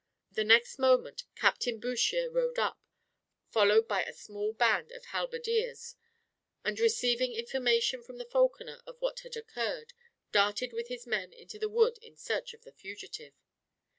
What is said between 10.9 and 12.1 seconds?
men into the wood